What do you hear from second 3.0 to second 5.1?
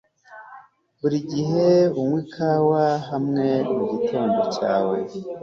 hamwe na mugitondo cyawe